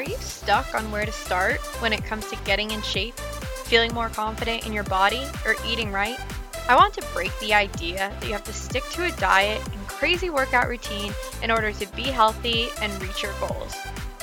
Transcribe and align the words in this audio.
Are 0.00 0.02
you 0.02 0.16
stuck 0.16 0.74
on 0.74 0.90
where 0.90 1.04
to 1.04 1.12
start 1.12 1.60
when 1.82 1.92
it 1.92 2.02
comes 2.06 2.26
to 2.30 2.36
getting 2.46 2.70
in 2.70 2.80
shape, 2.80 3.20
feeling 3.66 3.92
more 3.92 4.08
confident 4.08 4.64
in 4.64 4.72
your 4.72 4.84
body, 4.84 5.22
or 5.44 5.56
eating 5.66 5.92
right? 5.92 6.18
I 6.70 6.74
want 6.74 6.94
to 6.94 7.06
break 7.12 7.38
the 7.38 7.52
idea 7.52 8.10
that 8.18 8.24
you 8.24 8.32
have 8.32 8.44
to 8.44 8.52
stick 8.54 8.82
to 8.92 9.04
a 9.04 9.10
diet 9.18 9.62
and 9.62 9.88
crazy 9.88 10.30
workout 10.30 10.68
routine 10.68 11.12
in 11.42 11.50
order 11.50 11.70
to 11.72 11.86
be 11.94 12.04
healthy 12.04 12.68
and 12.80 13.02
reach 13.02 13.22
your 13.22 13.34
goals. 13.40 13.74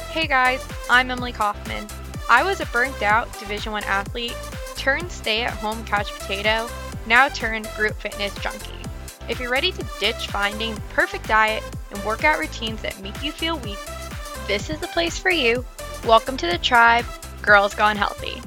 Hey 0.10 0.26
guys, 0.26 0.68
I'm 0.90 1.12
Emily 1.12 1.32
Kaufman. 1.32 1.86
I 2.28 2.42
was 2.42 2.60
a 2.60 2.66
burnt 2.66 3.04
out 3.04 3.32
Division 3.38 3.72
1 3.72 3.84
athlete, 3.84 4.36
turned 4.78 5.12
stay-at-home 5.12 5.86
couch 5.86 6.12
potato, 6.12 6.68
now 7.06 7.30
turned 7.30 7.70
group 7.78 7.94
fitness 7.98 8.34
junkie. 8.40 8.72
If 9.30 9.40
you're 9.40 9.52
ready 9.52 9.72
to 9.74 9.86
ditch 10.00 10.26
finding 10.26 10.74
the 10.74 10.82
perfect 10.96 11.28
diet 11.28 11.62
and 11.92 12.04
workout 12.04 12.40
routines 12.40 12.82
that 12.82 13.00
make 13.00 13.22
you 13.22 13.32
feel 13.32 13.60
weak, 13.60 13.78
this 14.48 14.70
is 14.70 14.80
the 14.80 14.88
place 14.88 15.18
for 15.18 15.30
you. 15.30 15.66
Welcome 16.06 16.38
to 16.38 16.48
the 16.48 16.58
tribe, 16.58 17.06
Girls 17.42 17.76
Gone 17.76 17.98
Healthy. 17.98 18.42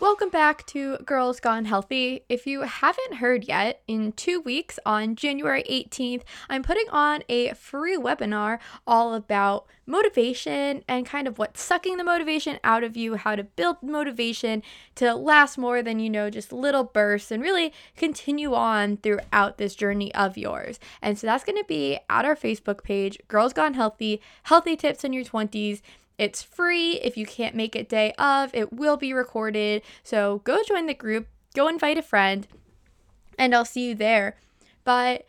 Welcome 0.00 0.30
back 0.30 0.64
to 0.68 0.96
Girls 1.04 1.40
Gone 1.40 1.66
Healthy. 1.66 2.24
If 2.30 2.46
you 2.46 2.62
haven't 2.62 3.16
heard 3.16 3.44
yet, 3.44 3.82
in 3.86 4.12
two 4.12 4.40
weeks 4.40 4.78
on 4.86 5.14
January 5.14 5.62
18th, 5.70 6.22
I'm 6.48 6.62
putting 6.62 6.88
on 6.88 7.22
a 7.28 7.52
free 7.52 7.98
webinar 7.98 8.60
all 8.86 9.12
about 9.12 9.66
motivation 9.84 10.84
and 10.88 11.04
kind 11.04 11.28
of 11.28 11.38
what's 11.38 11.62
sucking 11.62 11.98
the 11.98 12.04
motivation 12.04 12.58
out 12.64 12.82
of 12.82 12.96
you, 12.96 13.16
how 13.16 13.36
to 13.36 13.44
build 13.44 13.82
motivation 13.82 14.62
to 14.94 15.14
last 15.14 15.58
more 15.58 15.82
than 15.82 16.00
you 16.00 16.08
know, 16.08 16.30
just 16.30 16.50
little 16.50 16.84
bursts, 16.84 17.30
and 17.30 17.42
really 17.42 17.70
continue 17.94 18.54
on 18.54 18.96
throughout 18.96 19.58
this 19.58 19.74
journey 19.74 20.14
of 20.14 20.38
yours. 20.38 20.80
And 21.02 21.18
so 21.18 21.26
that's 21.26 21.44
going 21.44 21.58
to 21.58 21.68
be 21.68 21.98
at 22.08 22.24
our 22.24 22.36
Facebook 22.36 22.82
page, 22.82 23.18
Girls 23.28 23.52
Gone 23.52 23.74
Healthy, 23.74 24.22
Healthy 24.44 24.76
Tips 24.76 25.04
in 25.04 25.12
Your 25.12 25.24
20s. 25.24 25.82
It's 26.20 26.42
free. 26.42 27.00
If 27.00 27.16
you 27.16 27.24
can't 27.24 27.54
make 27.54 27.74
it 27.74 27.88
day 27.88 28.12
of, 28.18 28.54
it 28.54 28.74
will 28.74 28.98
be 28.98 29.14
recorded. 29.14 29.80
So 30.02 30.42
go 30.44 30.62
join 30.62 30.84
the 30.84 30.92
group, 30.92 31.28
go 31.54 31.66
invite 31.66 31.96
a 31.96 32.02
friend, 32.02 32.46
and 33.38 33.54
I'll 33.54 33.64
see 33.64 33.88
you 33.88 33.94
there. 33.94 34.36
But 34.84 35.26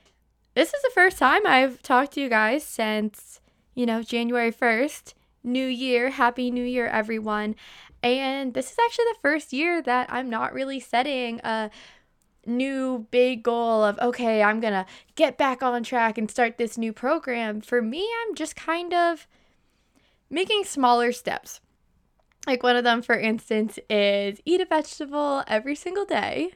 this 0.53 0.73
is 0.73 0.81
the 0.81 0.91
first 0.93 1.17
time 1.17 1.47
I've 1.47 1.81
talked 1.81 2.15
to 2.15 2.21
you 2.21 2.27
guys 2.27 2.65
since, 2.65 3.39
you 3.73 3.85
know, 3.85 4.03
January 4.03 4.51
1st. 4.51 5.13
New 5.43 5.65
Year. 5.65 6.09
Happy 6.09 6.51
New 6.51 6.63
Year, 6.63 6.87
everyone. 6.87 7.55
And 8.03 8.53
this 8.53 8.71
is 8.71 8.77
actually 8.85 9.05
the 9.05 9.19
first 9.21 9.53
year 9.53 9.81
that 9.81 10.11
I'm 10.11 10.29
not 10.29 10.53
really 10.53 10.79
setting 10.79 11.39
a 11.43 11.71
new 12.45 13.07
big 13.11 13.43
goal 13.43 13.83
of, 13.83 13.97
okay, 13.99 14.43
I'm 14.43 14.59
going 14.59 14.73
to 14.73 14.85
get 15.15 15.37
back 15.37 15.63
on 15.63 15.83
track 15.83 16.17
and 16.17 16.29
start 16.29 16.57
this 16.57 16.77
new 16.77 16.91
program. 16.91 17.61
For 17.61 17.81
me, 17.81 18.07
I'm 18.21 18.35
just 18.35 18.55
kind 18.55 18.93
of 18.93 19.25
making 20.31 20.63
smaller 20.63 21.11
steps. 21.11 21.59
Like 22.47 22.63
one 22.63 22.75
of 22.75 22.83
them, 22.83 23.03
for 23.03 23.19
instance, 23.19 23.77
is 23.87 24.41
eat 24.45 24.61
a 24.61 24.65
vegetable 24.65 25.43
every 25.45 25.75
single 25.75 26.05
day, 26.05 26.53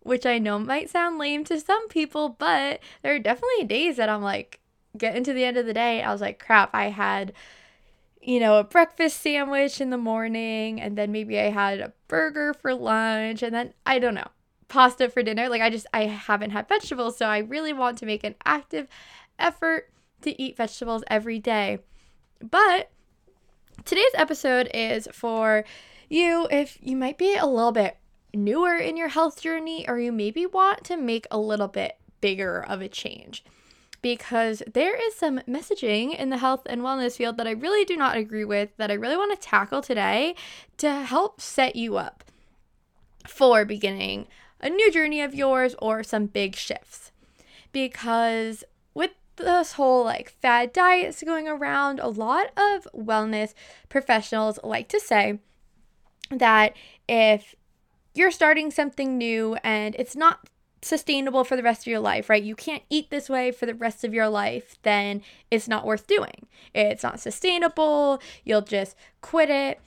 which 0.00 0.24
I 0.24 0.38
know 0.38 0.58
might 0.58 0.88
sound 0.88 1.18
lame 1.18 1.44
to 1.44 1.60
some 1.60 1.88
people, 1.88 2.30
but 2.30 2.80
there 3.02 3.14
are 3.14 3.18
definitely 3.18 3.64
days 3.64 3.96
that 3.96 4.08
I'm 4.08 4.22
like, 4.22 4.60
getting 4.96 5.24
to 5.24 5.32
the 5.32 5.44
end 5.44 5.56
of 5.56 5.66
the 5.66 5.74
day, 5.74 6.02
I 6.02 6.12
was 6.12 6.20
like, 6.20 6.38
crap, 6.38 6.74
I 6.74 6.90
had, 6.90 7.32
you 8.20 8.40
know, 8.40 8.58
a 8.58 8.64
breakfast 8.64 9.20
sandwich 9.20 9.80
in 9.80 9.90
the 9.90 9.98
morning, 9.98 10.80
and 10.80 10.96
then 10.96 11.12
maybe 11.12 11.38
I 11.38 11.50
had 11.50 11.80
a 11.80 11.92
burger 12.08 12.54
for 12.54 12.74
lunch, 12.74 13.42
and 13.42 13.54
then 13.54 13.74
I 13.86 13.98
don't 13.98 14.14
know, 14.14 14.28
pasta 14.68 15.08
for 15.08 15.22
dinner. 15.22 15.48
Like, 15.48 15.62
I 15.62 15.70
just, 15.70 15.86
I 15.92 16.04
haven't 16.04 16.50
had 16.50 16.68
vegetables, 16.68 17.16
so 17.16 17.26
I 17.26 17.38
really 17.38 17.72
want 17.72 17.98
to 17.98 18.06
make 18.06 18.24
an 18.24 18.34
active 18.44 18.86
effort 19.38 19.90
to 20.22 20.40
eat 20.40 20.56
vegetables 20.56 21.04
every 21.08 21.38
day. 21.38 21.78
But 22.42 22.90
today's 23.84 24.14
episode 24.14 24.68
is 24.74 25.08
for 25.12 25.64
you 26.08 26.48
if 26.50 26.78
you 26.80 26.96
might 26.96 27.18
be 27.18 27.36
a 27.36 27.46
little 27.46 27.72
bit 27.72 27.96
newer 28.34 28.76
in 28.76 28.96
your 28.96 29.08
health 29.08 29.40
journey 29.40 29.88
or 29.88 29.98
you 29.98 30.12
maybe 30.12 30.46
want 30.46 30.84
to 30.84 30.96
make 30.96 31.26
a 31.30 31.38
little 31.38 31.68
bit 31.68 31.98
bigger 32.20 32.64
of 32.66 32.80
a 32.80 32.88
change. 32.88 33.44
Because 34.00 34.62
there 34.72 34.96
is 34.96 35.14
some 35.14 35.38
messaging 35.40 36.18
in 36.18 36.30
the 36.30 36.38
health 36.38 36.62
and 36.66 36.80
wellness 36.80 37.16
field 37.16 37.36
that 37.36 37.46
I 37.46 37.52
really 37.52 37.84
do 37.84 37.96
not 37.96 38.16
agree 38.16 38.44
with, 38.44 38.70
that 38.76 38.90
I 38.90 38.94
really 38.94 39.16
want 39.16 39.38
to 39.40 39.48
tackle 39.48 39.80
today 39.80 40.34
to 40.78 40.92
help 40.92 41.40
set 41.40 41.76
you 41.76 41.96
up 41.96 42.24
for 43.28 43.64
beginning 43.64 44.26
a 44.60 44.68
new 44.68 44.90
journey 44.90 45.20
of 45.20 45.34
yours 45.34 45.76
or 45.80 46.02
some 46.02 46.26
big 46.26 46.56
shifts. 46.56 47.12
Because 47.70 48.64
this 49.36 49.72
whole 49.72 50.04
like 50.04 50.30
fad 50.30 50.72
diets 50.72 51.22
going 51.22 51.48
around, 51.48 52.00
a 52.00 52.08
lot 52.08 52.46
of 52.56 52.86
wellness 52.94 53.54
professionals 53.88 54.58
like 54.62 54.88
to 54.88 55.00
say 55.00 55.38
that 56.30 56.74
if 57.08 57.54
you're 58.14 58.30
starting 58.30 58.70
something 58.70 59.16
new 59.16 59.56
and 59.62 59.94
it's 59.98 60.16
not 60.16 60.48
sustainable 60.82 61.44
for 61.44 61.56
the 61.56 61.62
rest 61.62 61.82
of 61.82 61.86
your 61.86 62.00
life, 62.00 62.28
right? 62.28 62.42
You 62.42 62.56
can't 62.56 62.82
eat 62.90 63.10
this 63.10 63.28
way 63.28 63.52
for 63.52 63.66
the 63.66 63.74
rest 63.74 64.04
of 64.04 64.12
your 64.12 64.28
life, 64.28 64.76
then 64.82 65.22
it's 65.50 65.68
not 65.68 65.86
worth 65.86 66.06
doing. 66.06 66.46
It's 66.74 67.02
not 67.02 67.20
sustainable. 67.20 68.20
You'll 68.44 68.62
just 68.62 68.96
quit 69.20 69.48
it 69.48 69.80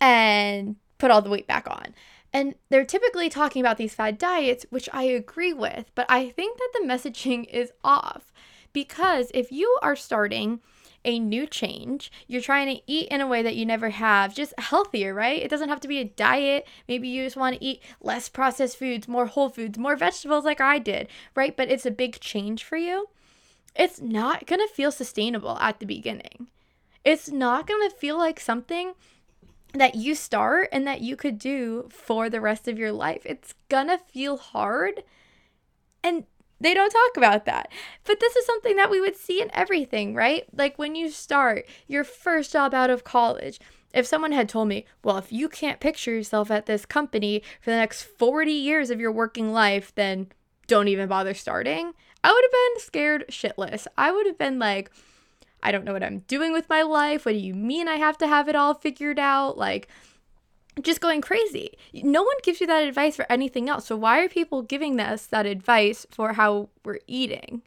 and 0.00 0.76
put 0.98 1.10
all 1.10 1.22
the 1.22 1.30
weight 1.30 1.46
back 1.46 1.68
on. 1.70 1.94
And 2.32 2.54
they're 2.68 2.84
typically 2.84 3.28
talking 3.28 3.60
about 3.60 3.76
these 3.76 3.94
fad 3.94 4.18
diets, 4.18 4.64
which 4.70 4.88
I 4.92 5.02
agree 5.04 5.52
with, 5.52 5.90
but 5.94 6.06
I 6.08 6.28
think 6.28 6.58
that 6.58 6.70
the 6.74 6.86
messaging 6.86 7.46
is 7.46 7.72
off 7.82 8.32
because 8.72 9.30
if 9.34 9.50
you 9.50 9.78
are 9.82 9.96
starting 9.96 10.60
a 11.04 11.18
new 11.18 11.46
change, 11.46 12.12
you're 12.26 12.42
trying 12.42 12.74
to 12.74 12.82
eat 12.86 13.08
in 13.08 13.20
a 13.20 13.26
way 13.26 13.42
that 13.42 13.56
you 13.56 13.64
never 13.64 13.90
have, 13.90 14.34
just 14.34 14.52
healthier, 14.58 15.14
right? 15.14 15.42
It 15.42 15.50
doesn't 15.50 15.70
have 15.70 15.80
to 15.80 15.88
be 15.88 15.98
a 15.98 16.04
diet. 16.04 16.66
Maybe 16.88 17.08
you 17.08 17.24
just 17.24 17.36
want 17.36 17.56
to 17.56 17.64
eat 17.64 17.82
less 18.00 18.28
processed 18.28 18.78
foods, 18.78 19.08
more 19.08 19.26
whole 19.26 19.48
foods, 19.48 19.78
more 19.78 19.96
vegetables 19.96 20.44
like 20.44 20.60
I 20.60 20.78
did, 20.78 21.08
right? 21.34 21.56
But 21.56 21.70
it's 21.70 21.86
a 21.86 21.90
big 21.90 22.20
change 22.20 22.62
for 22.62 22.76
you. 22.76 23.08
It's 23.74 24.00
not 24.00 24.46
going 24.46 24.60
to 24.60 24.74
feel 24.74 24.92
sustainable 24.92 25.58
at 25.58 25.80
the 25.80 25.86
beginning. 25.86 26.48
It's 27.04 27.30
not 27.30 27.66
going 27.66 27.88
to 27.88 27.96
feel 27.96 28.18
like 28.18 28.38
something 28.38 28.92
that 29.74 29.94
you 29.94 30.14
start 30.14 30.68
and 30.72 30.86
that 30.86 31.00
you 31.00 31.16
could 31.16 31.38
do 31.38 31.88
for 31.90 32.28
the 32.28 32.40
rest 32.40 32.68
of 32.68 32.78
your 32.78 32.92
life. 32.92 33.22
It's 33.24 33.54
gonna 33.68 33.98
feel 33.98 34.36
hard. 34.36 35.04
And 36.02 36.24
they 36.60 36.74
don't 36.74 36.90
talk 36.90 37.16
about 37.16 37.46
that. 37.46 37.70
But 38.04 38.20
this 38.20 38.36
is 38.36 38.46
something 38.46 38.76
that 38.76 38.90
we 38.90 39.00
would 39.00 39.16
see 39.16 39.40
in 39.40 39.50
everything, 39.54 40.14
right? 40.14 40.44
Like 40.56 40.78
when 40.78 40.94
you 40.94 41.10
start 41.10 41.66
your 41.86 42.04
first 42.04 42.52
job 42.52 42.74
out 42.74 42.90
of 42.90 43.04
college. 43.04 43.58
If 43.92 44.06
someone 44.06 44.32
had 44.32 44.48
told 44.48 44.68
me, 44.68 44.84
well, 45.02 45.18
if 45.18 45.32
you 45.32 45.48
can't 45.48 45.80
picture 45.80 46.12
yourself 46.12 46.50
at 46.50 46.66
this 46.66 46.86
company 46.86 47.42
for 47.60 47.70
the 47.70 47.76
next 47.76 48.02
40 48.02 48.52
years 48.52 48.90
of 48.90 49.00
your 49.00 49.10
working 49.10 49.52
life, 49.52 49.92
then 49.94 50.28
don't 50.68 50.86
even 50.86 51.08
bother 51.08 51.34
starting, 51.34 51.92
I 52.22 52.30
would 52.30 52.44
have 52.44 52.52
been 52.52 52.80
scared 52.84 53.24
shitless. 53.30 53.88
I 53.98 54.12
would 54.12 54.26
have 54.26 54.38
been 54.38 54.60
like, 54.60 54.92
I 55.62 55.72
don't 55.72 55.84
know 55.84 55.92
what 55.92 56.02
I'm 56.02 56.20
doing 56.20 56.52
with 56.52 56.68
my 56.68 56.82
life. 56.82 57.24
What 57.24 57.32
do 57.32 57.38
you 57.38 57.54
mean 57.54 57.88
I 57.88 57.96
have 57.96 58.18
to 58.18 58.26
have 58.26 58.48
it 58.48 58.56
all 58.56 58.74
figured 58.74 59.18
out? 59.18 59.58
Like, 59.58 59.88
just 60.80 61.00
going 61.00 61.20
crazy. 61.20 61.76
No 61.92 62.22
one 62.22 62.36
gives 62.42 62.60
you 62.60 62.66
that 62.66 62.82
advice 62.84 63.16
for 63.16 63.26
anything 63.30 63.68
else. 63.68 63.86
So, 63.86 63.96
why 63.96 64.20
are 64.20 64.28
people 64.28 64.62
giving 64.62 64.98
us 65.00 65.26
that 65.26 65.46
advice 65.46 66.06
for 66.10 66.34
how 66.34 66.68
we're 66.84 67.00
eating? 67.06 67.62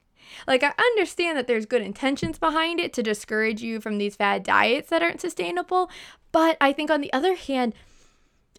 Like, 0.48 0.64
I 0.64 0.74
understand 0.78 1.38
that 1.38 1.48
there's 1.48 1.66
good 1.66 1.82
intentions 1.82 2.40
behind 2.40 2.80
it 2.80 2.94
to 2.94 3.04
discourage 3.04 3.62
you 3.62 3.80
from 3.80 3.98
these 3.98 4.16
fad 4.16 4.44
diets 4.44 4.90
that 4.90 5.04
aren't 5.04 5.22
sustainable. 5.22 5.90
But 6.32 6.58
I 6.60 6.74
think, 6.74 6.90
on 6.90 7.02
the 7.02 7.14
other 7.14 7.36
hand, 7.36 7.74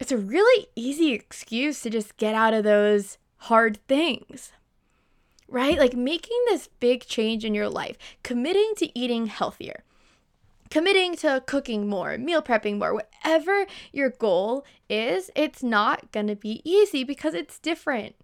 it's 0.01 0.12
a 0.12 0.19
really 0.19 0.69
easy 0.77 1.12
excuse 1.12 1.81
to 1.83 1.91
just 1.91 2.16
get 2.16 2.34
out 2.34 2.55
of 2.55 2.65
those 2.65 3.19
hard 3.39 3.78
things 3.89 4.53
right? 5.54 5.78
Like 5.78 5.95
making 5.95 6.36
this 6.47 6.68
big 6.80 7.06
change 7.06 7.45
in 7.45 7.54
your 7.54 7.68
life, 7.68 7.97
committing 8.24 8.72
to 8.78 8.98
eating 8.98 9.27
healthier, 9.27 9.84
committing 10.68 11.15
to 11.18 11.45
cooking 11.47 11.86
more, 11.89 12.18
meal 12.18 12.42
prepping 12.42 12.77
more, 12.77 12.92
whatever 12.92 13.65
your 13.92 14.10
goal 14.10 14.65
is, 14.91 15.30
it's 15.36 15.62
not 15.62 16.10
going 16.10 16.27
to 16.27 16.34
be 16.34 16.60
easy 16.65 17.04
because 17.04 17.34
it's 17.34 17.60
different. 17.60 18.16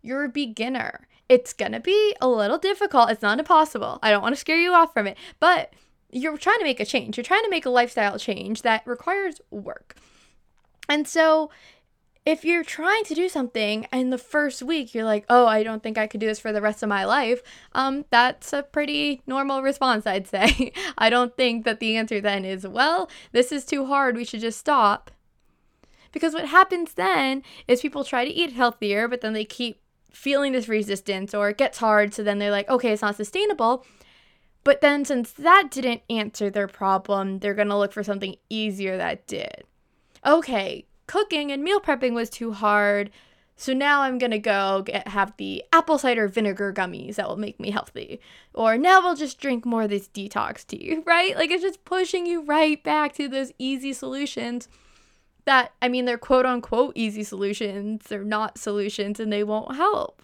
You're 0.00 0.24
a 0.24 0.30
beginner. 0.30 1.06
It's 1.28 1.52
going 1.52 1.72
to 1.72 1.80
be 1.80 2.16
a 2.18 2.26
little 2.26 2.56
difficult. 2.56 3.10
It's 3.10 3.20
not 3.20 3.38
impossible. 3.38 3.98
I 4.02 4.10
don't 4.10 4.22
want 4.22 4.34
to 4.34 4.40
scare 4.40 4.58
you 4.58 4.72
off 4.72 4.94
from 4.94 5.06
it, 5.06 5.18
but 5.38 5.74
you're 6.10 6.38
trying 6.38 6.60
to 6.60 6.64
make 6.64 6.80
a 6.80 6.86
change. 6.86 7.18
You're 7.18 7.24
trying 7.24 7.44
to 7.44 7.50
make 7.50 7.66
a 7.66 7.70
lifestyle 7.70 8.18
change 8.18 8.62
that 8.62 8.86
requires 8.86 9.42
work. 9.50 9.96
And 10.88 11.06
so 11.06 11.50
if 12.26 12.44
you're 12.44 12.64
trying 12.64 13.04
to 13.04 13.14
do 13.14 13.28
something 13.28 13.86
and 13.90 14.12
the 14.12 14.18
first 14.18 14.62
week 14.62 14.94
you're 14.94 15.04
like, 15.04 15.24
oh, 15.28 15.46
I 15.46 15.62
don't 15.62 15.82
think 15.82 15.96
I 15.96 16.06
could 16.06 16.20
do 16.20 16.26
this 16.26 16.38
for 16.38 16.52
the 16.52 16.60
rest 16.60 16.82
of 16.82 16.88
my 16.88 17.04
life, 17.04 17.42
um, 17.72 18.04
that's 18.10 18.52
a 18.52 18.62
pretty 18.62 19.22
normal 19.26 19.62
response, 19.62 20.06
I'd 20.06 20.28
say. 20.28 20.72
I 20.98 21.08
don't 21.08 21.36
think 21.36 21.64
that 21.64 21.80
the 21.80 21.96
answer 21.96 22.20
then 22.20 22.44
is, 22.44 22.66
well, 22.66 23.10
this 23.32 23.52
is 23.52 23.64
too 23.64 23.86
hard, 23.86 24.16
we 24.16 24.24
should 24.24 24.40
just 24.40 24.58
stop. 24.58 25.10
Because 26.12 26.34
what 26.34 26.46
happens 26.46 26.94
then 26.94 27.42
is 27.68 27.80
people 27.80 28.04
try 28.04 28.24
to 28.24 28.30
eat 28.30 28.52
healthier, 28.52 29.08
but 29.08 29.20
then 29.20 29.32
they 29.32 29.44
keep 29.44 29.80
feeling 30.10 30.52
this 30.52 30.68
resistance 30.68 31.32
or 31.34 31.50
it 31.50 31.58
gets 31.58 31.78
hard, 31.78 32.12
so 32.12 32.22
then 32.22 32.38
they're 32.38 32.50
like, 32.50 32.68
okay, 32.68 32.92
it's 32.92 33.02
not 33.02 33.16
sustainable. 33.16 33.86
But 34.62 34.82
then, 34.82 35.06
since 35.06 35.32
that 35.32 35.68
didn't 35.70 36.02
answer 36.10 36.50
their 36.50 36.68
problem, 36.68 37.38
they're 37.38 37.54
gonna 37.54 37.78
look 37.78 37.92
for 37.92 38.04
something 38.04 38.36
easier 38.50 38.98
that 38.98 39.26
did. 39.26 39.64
Okay, 40.26 40.84
cooking 41.10 41.50
and 41.50 41.64
meal 41.64 41.80
prepping 41.80 42.12
was 42.12 42.30
too 42.30 42.52
hard, 42.52 43.10
so 43.56 43.72
now 43.72 44.02
I'm 44.02 44.16
gonna 44.16 44.38
go 44.38 44.82
get 44.86 45.08
have 45.08 45.36
the 45.38 45.64
apple 45.72 45.98
cider 45.98 46.28
vinegar 46.28 46.72
gummies 46.72 47.16
that 47.16 47.28
will 47.28 47.36
make 47.36 47.58
me 47.58 47.72
healthy. 47.72 48.20
Or 48.54 48.78
now 48.78 49.00
we'll 49.00 49.16
just 49.16 49.40
drink 49.40 49.66
more 49.66 49.82
of 49.82 49.90
this 49.90 50.08
detox 50.08 50.64
tea, 50.64 51.02
right? 51.06 51.34
Like 51.34 51.50
it's 51.50 51.64
just 51.64 51.84
pushing 51.84 52.26
you 52.26 52.42
right 52.44 52.80
back 52.84 53.12
to 53.14 53.26
those 53.26 53.50
easy 53.58 53.92
solutions 53.92 54.68
that, 55.46 55.72
I 55.82 55.88
mean, 55.88 56.04
they're 56.04 56.16
quote 56.16 56.46
unquote 56.46 56.92
easy 56.94 57.24
solutions. 57.24 58.04
They're 58.08 58.22
not 58.22 58.56
solutions 58.56 59.18
and 59.18 59.32
they 59.32 59.42
won't 59.42 59.74
help. 59.74 60.22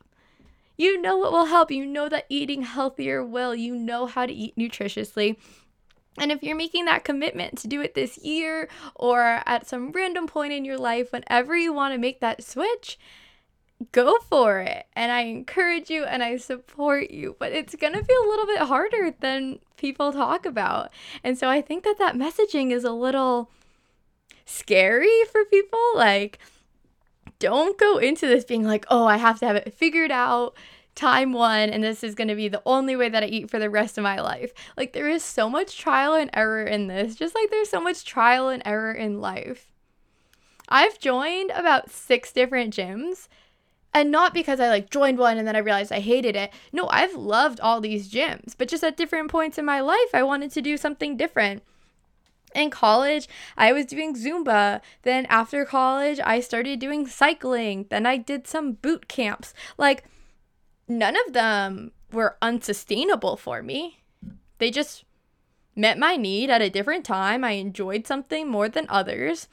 You 0.78 1.02
know 1.02 1.16
what 1.16 1.32
will 1.32 1.46
help. 1.46 1.72
You 1.72 1.84
know 1.84 2.08
that 2.08 2.26
eating 2.28 2.62
healthier 2.62 3.24
will. 3.24 3.56
You 3.56 3.74
know 3.74 4.06
how 4.06 4.24
to 4.24 4.32
eat 4.32 4.54
nutritiously. 4.56 5.36
And 6.18 6.32
if 6.32 6.42
you're 6.42 6.56
making 6.56 6.86
that 6.86 7.04
commitment 7.04 7.58
to 7.58 7.68
do 7.68 7.80
it 7.80 7.94
this 7.94 8.18
year 8.18 8.68
or 8.94 9.42
at 9.44 9.66
some 9.66 9.92
random 9.92 10.26
point 10.26 10.52
in 10.52 10.64
your 10.64 10.78
life, 10.78 11.12
whenever 11.12 11.56
you 11.56 11.72
want 11.72 11.94
to 11.94 11.98
make 11.98 12.20
that 12.20 12.42
switch, 12.42 12.98
go 13.92 14.16
for 14.20 14.60
it. 14.60 14.86
And 14.94 15.12
I 15.12 15.22
encourage 15.22 15.90
you 15.90 16.04
and 16.04 16.22
I 16.22 16.36
support 16.38 17.10
you, 17.10 17.36
but 17.38 17.52
it's 17.52 17.74
going 17.74 17.92
to 17.92 18.02
be 18.02 18.14
a 18.14 18.28
little 18.28 18.46
bit 18.46 18.60
harder 18.60 19.14
than 19.20 19.58
people 19.76 20.12
talk 20.12 20.46
about. 20.46 20.90
And 21.22 21.38
so 21.38 21.48
I 21.48 21.60
think 21.60 21.84
that 21.84 21.98
that 21.98 22.14
messaging 22.14 22.70
is 22.72 22.84
a 22.84 22.92
little 22.92 23.50
scary 24.46 25.24
for 25.30 25.44
people. 25.44 25.80
Like, 25.94 26.38
don't 27.38 27.78
go 27.78 27.98
into 27.98 28.26
this 28.26 28.44
being 28.44 28.64
like, 28.64 28.86
oh, 28.88 29.06
I 29.06 29.18
have 29.18 29.38
to 29.40 29.46
have 29.46 29.56
it 29.56 29.74
figured 29.74 30.10
out 30.10 30.54
time 30.96 31.32
one 31.32 31.70
and 31.70 31.84
this 31.84 32.02
is 32.02 32.16
going 32.16 32.26
to 32.26 32.34
be 32.34 32.48
the 32.48 32.62
only 32.66 32.96
way 32.96 33.08
that 33.08 33.22
I 33.22 33.26
eat 33.26 33.50
for 33.50 33.60
the 33.60 33.70
rest 33.70 33.96
of 33.96 34.02
my 34.02 34.20
life. 34.20 34.52
Like 34.76 34.92
there 34.92 35.08
is 35.08 35.22
so 35.22 35.48
much 35.48 35.78
trial 35.78 36.14
and 36.14 36.30
error 36.34 36.64
in 36.64 36.88
this, 36.88 37.14
just 37.14 37.34
like 37.36 37.50
there's 37.50 37.70
so 37.70 37.80
much 37.80 38.04
trial 38.04 38.48
and 38.48 38.62
error 38.64 38.92
in 38.92 39.20
life. 39.20 39.70
I've 40.68 40.98
joined 40.98 41.52
about 41.54 41.90
6 41.90 42.32
different 42.32 42.74
gyms 42.74 43.28
and 43.94 44.10
not 44.10 44.34
because 44.34 44.58
I 44.58 44.68
like 44.68 44.90
joined 44.90 45.18
one 45.18 45.38
and 45.38 45.46
then 45.46 45.54
I 45.54 45.60
realized 45.60 45.92
I 45.92 46.00
hated 46.00 46.34
it. 46.34 46.52
No, 46.72 46.88
I've 46.88 47.14
loved 47.14 47.60
all 47.60 47.80
these 47.80 48.10
gyms, 48.10 48.54
but 48.58 48.68
just 48.68 48.82
at 48.82 48.96
different 48.96 49.30
points 49.30 49.58
in 49.58 49.64
my 49.64 49.80
life 49.80 50.10
I 50.12 50.24
wanted 50.24 50.50
to 50.52 50.62
do 50.62 50.76
something 50.76 51.16
different 51.16 51.62
in 52.54 52.70
college, 52.70 53.28
I 53.56 53.72
was 53.72 53.86
doing 53.86 54.16
Zumba. 54.16 54.80
Then 55.02 55.26
after 55.26 55.64
college, 55.64 56.18
I 56.24 56.40
started 56.40 56.80
doing 56.80 57.06
cycling. 57.06 57.86
Then 57.90 58.06
I 58.06 58.16
did 58.16 58.46
some 58.46 58.72
boot 58.72 59.08
camps. 59.08 59.52
Like, 59.76 60.04
none 60.88 61.16
of 61.26 61.32
them 61.32 61.92
were 62.12 62.36
unsustainable 62.40 63.36
for 63.36 63.62
me. 63.62 64.02
They 64.58 64.70
just 64.70 65.04
met 65.74 65.98
my 65.98 66.16
need 66.16 66.50
at 66.50 66.62
a 66.62 66.70
different 66.70 67.04
time. 67.04 67.44
I 67.44 67.52
enjoyed 67.52 68.06
something 68.06 68.48
more 68.48 68.68
than 68.68 68.86
others. 68.88 69.48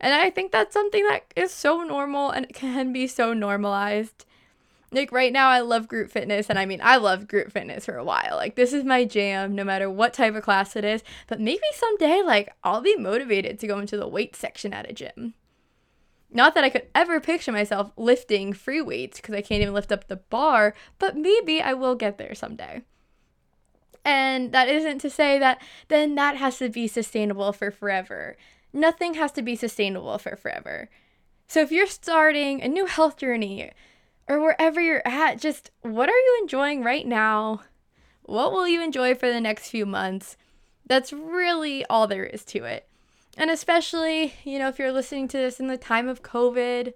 And 0.00 0.14
I 0.14 0.30
think 0.30 0.52
that's 0.52 0.74
something 0.74 1.04
that 1.04 1.24
is 1.34 1.52
so 1.52 1.82
normal 1.82 2.30
and 2.30 2.48
can 2.54 2.92
be 2.92 3.06
so 3.06 3.32
normalized. 3.32 4.24
Like 4.92 5.10
right 5.10 5.32
now, 5.32 5.48
I 5.48 5.60
love 5.60 5.88
group 5.88 6.12
fitness, 6.12 6.48
and 6.48 6.56
I 6.56 6.66
mean, 6.66 6.80
I 6.80 6.98
loved 6.98 7.26
group 7.26 7.50
fitness 7.50 7.84
for 7.86 7.96
a 7.96 8.04
while. 8.04 8.36
Like, 8.36 8.54
this 8.54 8.72
is 8.72 8.84
my 8.84 9.04
jam, 9.04 9.52
no 9.52 9.64
matter 9.64 9.90
what 9.90 10.14
type 10.14 10.36
of 10.36 10.44
class 10.44 10.76
it 10.76 10.84
is. 10.84 11.02
But 11.26 11.40
maybe 11.40 11.62
someday, 11.72 12.22
like, 12.22 12.54
I'll 12.62 12.80
be 12.80 12.94
motivated 12.94 13.58
to 13.58 13.66
go 13.66 13.80
into 13.80 13.96
the 13.96 14.06
weight 14.06 14.36
section 14.36 14.72
at 14.72 14.88
a 14.88 14.92
gym. 14.92 15.34
Not 16.34 16.56
that 16.56 16.64
I 16.64 16.68
could 16.68 16.88
ever 16.96 17.20
picture 17.20 17.52
myself 17.52 17.92
lifting 17.96 18.52
free 18.52 18.82
weights 18.82 19.20
because 19.20 19.36
I 19.36 19.40
can't 19.40 19.62
even 19.62 19.72
lift 19.72 19.92
up 19.92 20.08
the 20.08 20.16
bar, 20.16 20.74
but 20.98 21.16
maybe 21.16 21.62
I 21.62 21.74
will 21.74 21.94
get 21.94 22.18
there 22.18 22.34
someday. 22.34 22.82
And 24.04 24.50
that 24.50 24.68
isn't 24.68 24.98
to 24.98 25.08
say 25.08 25.38
that 25.38 25.62
then 25.88 26.16
that 26.16 26.36
has 26.36 26.58
to 26.58 26.68
be 26.68 26.88
sustainable 26.88 27.52
for 27.52 27.70
forever. 27.70 28.36
Nothing 28.72 29.14
has 29.14 29.30
to 29.32 29.42
be 29.42 29.54
sustainable 29.54 30.18
for 30.18 30.34
forever. 30.34 30.90
So 31.46 31.60
if 31.60 31.70
you're 31.70 31.86
starting 31.86 32.60
a 32.60 32.68
new 32.68 32.86
health 32.86 33.16
journey, 33.16 33.70
or 34.28 34.40
wherever 34.40 34.80
you're 34.80 35.06
at, 35.06 35.40
just 35.40 35.70
what 35.82 36.08
are 36.08 36.12
you 36.12 36.38
enjoying 36.42 36.82
right 36.82 37.06
now? 37.06 37.62
What 38.22 38.52
will 38.52 38.66
you 38.66 38.82
enjoy 38.82 39.14
for 39.14 39.30
the 39.30 39.40
next 39.40 39.68
few 39.68 39.86
months? 39.86 40.36
That's 40.86 41.12
really 41.12 41.84
all 41.86 42.06
there 42.08 42.24
is 42.24 42.44
to 42.46 42.64
it. 42.64 42.88
And 43.36 43.50
especially, 43.50 44.34
you 44.44 44.58
know, 44.58 44.68
if 44.68 44.78
you're 44.78 44.92
listening 44.92 45.28
to 45.28 45.36
this 45.36 45.58
in 45.58 45.66
the 45.66 45.76
time 45.76 46.08
of 46.08 46.22
COVID, 46.22 46.92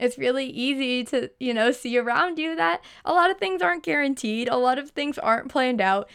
it's 0.00 0.16
really 0.16 0.46
easy 0.46 1.04
to, 1.04 1.30
you 1.38 1.52
know, 1.52 1.70
see 1.70 1.98
around 1.98 2.38
you 2.38 2.56
that 2.56 2.82
a 3.04 3.12
lot 3.12 3.30
of 3.30 3.38
things 3.38 3.60
aren't 3.60 3.82
guaranteed, 3.82 4.48
a 4.48 4.56
lot 4.56 4.78
of 4.78 4.90
things 4.90 5.18
aren't 5.18 5.50
planned 5.50 5.80
out. 5.80 6.08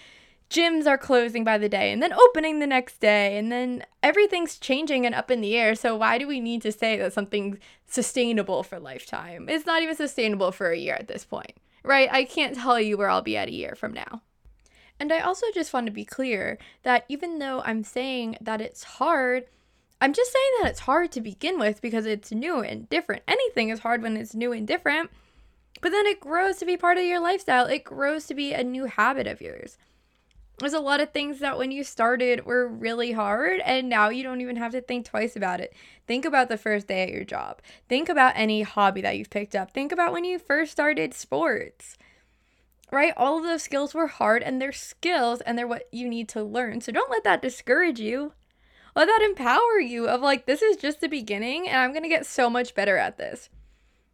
Gyms 0.49 0.85
are 0.85 0.97
closing 0.97 1.43
by 1.43 1.57
the 1.57 1.69
day 1.69 1.91
and 1.91 2.01
then 2.01 2.13
opening 2.13 2.59
the 2.59 2.67
next 2.67 2.99
day 2.99 3.37
and 3.37 3.51
then 3.51 3.83
everything's 4.03 4.59
changing 4.59 5.05
and 5.05 5.15
up 5.15 5.31
in 5.31 5.41
the 5.41 5.55
air. 5.55 5.73
So 5.73 5.95
why 5.95 6.17
do 6.17 6.27
we 6.27 6.39
need 6.39 6.61
to 6.61 6.71
say 6.71 6.97
that 6.97 7.13
something's 7.13 7.57
sustainable 7.87 8.61
for 8.61 8.79
lifetime? 8.79 9.49
It's 9.49 9.65
not 9.65 9.81
even 9.81 9.95
sustainable 9.95 10.51
for 10.51 10.69
a 10.69 10.77
year 10.77 10.95
at 10.95 11.07
this 11.07 11.25
point 11.25 11.53
right? 11.83 12.09
I 12.11 12.23
can't 12.23 12.55
tell 12.55 12.79
you 12.79 12.97
where 12.97 13.09
i'll 13.09 13.21
be 13.21 13.37
at 13.37 13.49
a 13.49 13.53
year 13.53 13.75
from 13.75 13.93
now 13.93 14.21
and 15.03 15.11
i 15.11 15.19
also 15.19 15.45
just 15.53 15.73
want 15.73 15.85
to 15.85 15.91
be 15.91 16.05
clear 16.05 16.57
that 16.83 17.03
even 17.09 17.37
though 17.37 17.61
i'm 17.65 17.83
saying 17.83 18.37
that 18.39 18.61
it's 18.61 18.83
hard 18.83 19.43
i'm 19.99 20.13
just 20.13 20.31
saying 20.31 20.51
that 20.61 20.69
it's 20.69 20.79
hard 20.79 21.11
to 21.11 21.19
begin 21.19 21.59
with 21.59 21.81
because 21.81 22.05
it's 22.05 22.31
new 22.31 22.61
and 22.61 22.89
different 22.89 23.21
anything 23.27 23.67
is 23.67 23.79
hard 23.79 24.01
when 24.01 24.15
it's 24.15 24.33
new 24.33 24.53
and 24.53 24.65
different 24.65 25.11
but 25.81 25.91
then 25.91 26.05
it 26.05 26.21
grows 26.21 26.55
to 26.55 26.65
be 26.65 26.77
part 26.77 26.97
of 26.97 27.03
your 27.03 27.19
lifestyle 27.19 27.65
it 27.65 27.83
grows 27.83 28.25
to 28.25 28.33
be 28.33 28.53
a 28.53 28.63
new 28.63 28.85
habit 28.85 29.27
of 29.27 29.41
yours 29.41 29.77
there's 30.59 30.71
a 30.71 30.79
lot 30.79 31.01
of 31.01 31.11
things 31.11 31.39
that 31.39 31.57
when 31.57 31.71
you 31.71 31.83
started 31.83 32.45
were 32.45 32.65
really 32.65 33.11
hard 33.11 33.59
and 33.65 33.89
now 33.89 34.07
you 34.09 34.23
don't 34.23 34.39
even 34.39 34.55
have 34.55 34.71
to 34.73 34.81
think 34.81 35.03
twice 35.03 35.35
about 35.35 35.59
it. 35.59 35.73
Think 36.05 36.25
about 36.25 36.47
the 36.47 36.57
first 36.57 36.87
day 36.87 37.01
at 37.01 37.09
your 37.09 37.23
job. 37.23 37.59
Think 37.89 38.07
about 38.07 38.33
any 38.35 38.61
hobby 38.61 39.01
that 39.01 39.17
you've 39.17 39.31
picked 39.31 39.55
up. 39.55 39.71
Think 39.71 39.91
about 39.91 40.13
when 40.13 40.23
you 40.23 40.37
first 40.37 40.71
started 40.71 41.15
sports. 41.15 41.97
Right? 42.93 43.13
All 43.17 43.39
of 43.39 43.43
those 43.43 43.63
skills 43.63 43.95
were 43.95 44.05
hard 44.05 44.43
and 44.43 44.61
they're 44.61 44.71
skills 44.71 45.41
and 45.41 45.57
they're 45.57 45.67
what 45.67 45.89
you 45.91 46.07
need 46.07 46.29
to 46.29 46.43
learn. 46.43 46.79
So 46.79 46.91
don't 46.91 47.09
let 47.09 47.23
that 47.23 47.41
discourage 47.41 47.99
you. 47.99 48.33
Let 48.95 49.07
that 49.07 49.23
empower 49.23 49.79
you 49.79 50.07
of 50.07 50.21
like 50.21 50.45
this 50.45 50.61
is 50.61 50.77
just 50.77 51.01
the 51.01 51.07
beginning 51.07 51.67
and 51.67 51.79
I'm 51.79 51.89
going 51.89 52.03
to 52.03 52.09
get 52.09 52.27
so 52.27 52.51
much 52.51 52.75
better 52.75 52.97
at 52.97 53.17
this. 53.17 53.49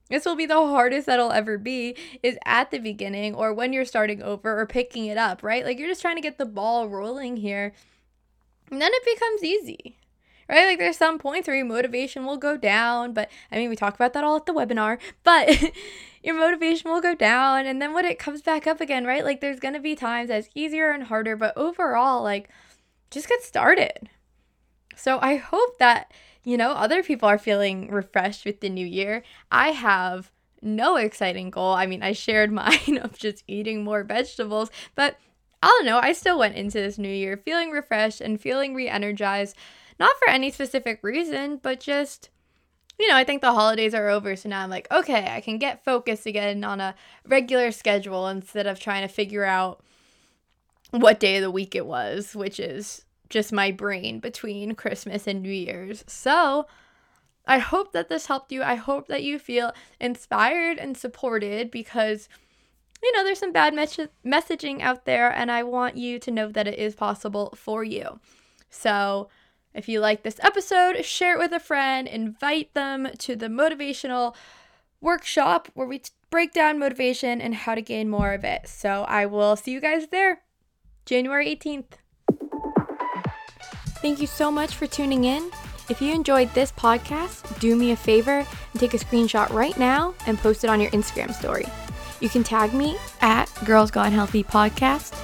This 0.10 0.24
will 0.24 0.38
be 0.38 0.46
the 0.46 0.56
hardest 0.56 1.08
that'll 1.08 1.34
ever 1.34 1.58
be 1.58 1.98
is 2.24 2.38
at 2.46 2.72
the 2.72 2.80
beginning 2.80 3.36
or 3.36 3.54
when 3.54 3.74
you're 3.74 3.84
starting 3.84 4.24
over 4.24 4.58
or 4.58 4.66
picking 4.66 5.08
it 5.08 5.18
up, 5.18 5.44
right? 5.44 5.66
Like 5.66 5.78
you're 5.78 5.90
just 5.90 6.02
trying 6.02 6.16
to 6.16 6.22
get 6.22 6.38
the 6.38 6.46
ball 6.46 6.88
rolling 6.88 7.36
here. 7.36 7.74
And 8.72 8.82
then 8.82 8.92
it 8.94 9.04
becomes 9.04 9.44
easy. 9.44 9.99
Right? 10.50 10.66
Like 10.66 10.80
there's 10.80 10.98
some 10.98 11.20
points 11.20 11.48
where 11.48 11.56
your 11.56 11.66
motivation 11.66 12.26
will 12.26 12.38
go 12.38 12.58
down, 12.58 13.14
but 13.14 13.30
I 13.52 13.58
mean 13.58 13.70
we 13.70 13.76
talk 13.76 13.94
about 13.94 14.14
that 14.14 14.24
all 14.24 14.36
at 14.36 14.48
the 14.48 14.54
webinar, 14.54 14.98
but 15.24 15.72
your 16.24 16.36
motivation 16.36 16.90
will 16.90 17.02
go 17.02 17.16
down 17.16 17.66
and 17.66 17.82
then 17.82 17.94
when 17.94 18.06
it 18.06 18.20
comes 18.20 18.42
back 18.42 18.66
up 18.66 18.82
again, 18.82 19.06
right? 19.06 19.24
Like 19.24 19.42
there's 19.42 19.60
going 19.60 19.76
to 19.76 19.80
be 19.80 19.96
times 19.96 20.30
that's 20.30 20.50
easier 20.56 20.90
and 20.90 21.04
harder, 21.04 21.36
but 21.36 21.56
overall 21.56 22.24
like 22.24 22.50
just 23.12 23.30
get 23.30 23.44
started. 23.44 24.10
So 24.96 25.20
I 25.22 25.38
hope 25.38 25.78
that 25.78 26.12
you 26.44 26.58
know, 26.58 26.72
other 26.72 27.04
people 27.04 27.28
are 27.28 27.38
feeling 27.38 27.92
refreshed 27.92 28.46
with 28.46 28.62
the 28.62 28.70
new 28.70 28.86
year. 28.86 29.24
I 29.52 29.70
have 29.70 30.32
no 30.62 30.96
exciting 30.96 31.50
goal. 31.50 31.74
I 31.74 31.86
mean, 31.86 32.04
I 32.04 32.14
shared 32.14 32.52
mine 32.52 33.00
of 33.02 33.18
just 33.18 33.44
eating 33.48 33.84
more 33.84 34.04
vegetables, 34.04 34.72
but 34.96 35.18
I 35.62 35.68
don't 35.68 35.86
know. 35.86 36.00
I 36.00 36.14
still 36.14 36.40
went 36.40 36.56
into 36.56 36.80
this 36.80 36.98
new 36.98 37.12
year 37.12 37.38
feeling 37.38 37.72
refreshed 37.72 38.22
and 38.22 38.40
feeling 38.40 38.74
re 38.74 38.88
energized, 38.88 39.56
not 40.00 40.16
for 40.20 40.30
any 40.30 40.52
specific 40.52 41.00
reason, 41.04 41.60
but 41.62 41.80
just, 41.80 42.30
you 42.98 43.08
know, 43.08 43.16
I 43.16 43.24
think 43.24 43.42
the 43.42 43.54
holidays 43.54 43.94
are 43.94 44.10
over. 44.10 44.36
So 44.36 44.50
now 44.50 44.64
I'm 44.64 44.70
like, 44.70 44.88
okay, 44.92 45.28
I 45.30 45.42
can 45.42 45.58
get 45.58 45.84
focused 45.84 46.26
again 46.26 46.64
on 46.64 46.80
a 46.80 46.96
regular 47.28 47.72
schedule 47.72 48.28
instead 48.28 48.68
of 48.68 48.80
trying 48.80 49.08
to 49.08 49.14
figure 49.14 49.46
out 49.46 49.84
what 50.92 51.20
day 51.20 51.38
of 51.38 51.44
the 51.44 51.52
week 51.52 51.76
it 51.76 51.86
was, 51.86 52.36
which 52.36 52.60
is 52.60 53.06
just 53.30 53.52
my 53.54 53.72
brain 53.72 54.20
between 54.20 54.74
Christmas 54.76 55.28
and 55.28 55.42
New 55.42 55.52
Year's. 55.52 56.04
So, 56.08 56.66
I 57.46 57.58
hope 57.58 57.94
that 57.94 58.10
this 58.10 58.28
helped 58.28 58.52
you. 58.52 58.62
I 58.62 58.76
hope 58.76 59.08
that 59.08 59.24
you 59.24 59.40
feel 59.40 59.74
inspired 60.00 60.78
and 60.78 60.96
supported 60.96 61.72
because 61.72 62.30
you 63.02 63.12
know, 63.14 63.24
there's 63.24 63.40
some 63.40 63.54
bad 63.54 63.74
mes- 63.74 64.10
messaging 64.26 64.82
out 64.82 65.06
there, 65.06 65.32
and 65.32 65.52
I 65.52 65.64
want 65.64 65.98
you 65.98 66.20
to 66.20 66.32
know 66.32 66.52
that 66.52 66.68
it 66.68 66.78
is 66.78 66.96
possible 66.96 67.54
for 67.56 67.84
you. 67.84 68.20
So, 68.70 69.30
if 69.80 69.88
you 69.88 70.02
like 70.02 70.24
this 70.24 70.40
episode, 70.44 71.04
share 71.06 71.36
it 71.36 71.40
with 71.40 71.54
a 71.54 71.60
friend, 71.60 72.06
invite 72.08 72.74
them 72.74 73.08
to 73.18 73.36
the 73.36 73.48
motivational 73.48 74.36
workshop 75.00 75.70
where 75.74 75.88
we 75.88 76.02
break 76.30 76.54
down 76.54 76.78
motivation 76.78 77.40
and 77.40 77.56
how 77.56 77.74
to 77.74 77.82
gain 77.82 78.10
more 78.10 78.34
of 78.34 78.44
it. 78.44 78.68
So, 78.68 79.06
I 79.08 79.26
will 79.26 79.56
see 79.56 79.72
you 79.72 79.80
guys 79.80 80.08
there, 80.08 80.42
January 81.06 81.56
18th. 81.56 81.94
Thank 84.02 84.20
you 84.20 84.28
so 84.28 84.52
much 84.52 84.76
for 84.76 84.86
tuning 84.86 85.24
in. 85.24 85.50
If 85.90 86.02
you 86.02 86.14
enjoyed 86.14 86.54
this 86.54 86.72
podcast, 86.74 87.60
do 87.60 87.76
me 87.76 87.92
a 87.92 87.96
favor 87.96 88.46
and 88.74 88.80
take 88.80 88.94
a 88.94 88.98
screenshot 88.98 89.50
right 89.50 89.78
now 89.80 90.14
and 90.28 90.38
post 90.38 90.64
it 90.64 90.70
on 90.70 90.80
your 90.80 90.92
Instagram 90.92 91.34
story. 91.34 91.66
You 92.20 92.28
can 92.30 92.44
tag 92.44 92.74
me 92.74 92.98
at 93.22 93.50
Girls 93.66 93.92
Gone 93.92 94.12
Healthy 94.12 94.44
Podcast, 94.44 95.16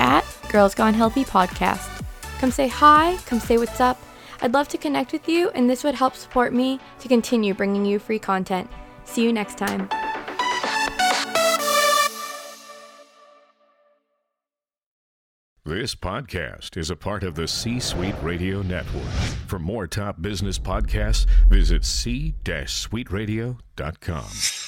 at 0.00 0.24
Girls 0.50 0.74
Gone 0.74 0.94
Healthy 0.94 1.24
podcast. 1.24 1.93
Come 2.40 2.50
say 2.50 2.68
hi, 2.68 3.16
come 3.26 3.40
say 3.40 3.58
what's 3.58 3.80
up. 3.80 4.00
I'd 4.42 4.52
love 4.52 4.68
to 4.68 4.78
connect 4.78 5.12
with 5.12 5.28
you, 5.28 5.50
and 5.50 5.70
this 5.70 5.84
would 5.84 5.94
help 5.94 6.14
support 6.14 6.52
me 6.52 6.80
to 7.00 7.08
continue 7.08 7.54
bringing 7.54 7.84
you 7.84 7.98
free 7.98 8.18
content. 8.18 8.68
See 9.04 9.22
you 9.22 9.32
next 9.32 9.56
time. 9.56 9.88
This 15.66 15.94
podcast 15.94 16.76
is 16.76 16.90
a 16.90 16.96
part 16.96 17.24
of 17.24 17.36
the 17.36 17.48
C 17.48 17.80
Suite 17.80 18.14
Radio 18.22 18.60
Network. 18.60 19.08
For 19.46 19.58
more 19.58 19.86
top 19.86 20.20
business 20.20 20.58
podcasts, 20.58 21.24
visit 21.48 21.86
c-suiteradio.com. 21.86 24.63